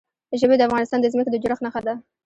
[0.39, 1.93] ژبې د افغانستان د ځمکې د جوړښت نښه ده.